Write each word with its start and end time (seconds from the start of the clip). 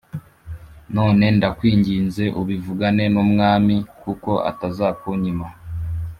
None 0.95 1.25
ndakwinginze, 1.37 2.23
ubivugane 2.41 3.03
n’umwami 3.13 3.75
kuko 4.01 4.31
atazakunyima. 4.49 5.47